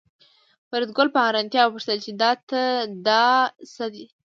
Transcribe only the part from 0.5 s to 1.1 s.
فریدګل